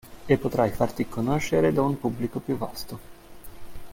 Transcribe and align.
E 0.25 0.35
potrai 0.35 0.71
farti 0.71 1.07
conoscere 1.07 1.71
da 1.71 1.83
un 1.83 1.99
pubblico 1.99 2.39
più 2.39 2.57
vasto. 2.57 2.99